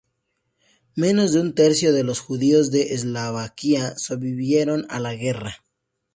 [0.95, 5.61] Menos de un tercio de los judíos de Eslovaquia sobrevivieron a la guerra.